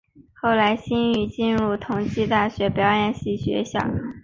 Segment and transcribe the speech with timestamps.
[0.33, 3.77] 后来馨子进入同济大学表演系学习。